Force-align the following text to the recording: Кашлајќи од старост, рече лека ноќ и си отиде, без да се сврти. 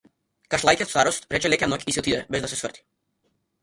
Кашлајќи 0.53 0.85
од 0.85 0.93
старост, 0.93 1.29
рече 1.37 1.53
лека 1.53 1.71
ноќ 1.71 1.81
и 1.85 1.87
си 1.99 2.05
отиде, 2.05 2.27
без 2.37 2.47
да 2.49 2.55
се 2.55 2.63
сврти. 2.65 2.87